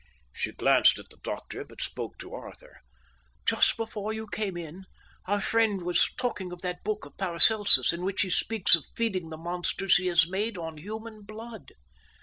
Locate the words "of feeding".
8.75-9.29